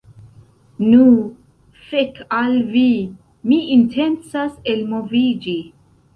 [0.85, 1.03] Nu,
[1.89, 2.87] fek al vi,
[3.51, 5.57] mi intencas elmoviĝi.